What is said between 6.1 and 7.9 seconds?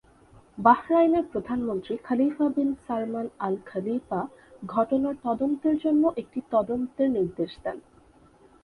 একটি তদন্তের নির্দেশ দেন।